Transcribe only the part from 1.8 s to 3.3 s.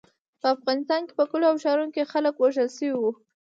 کې خلک وژل شوي وو.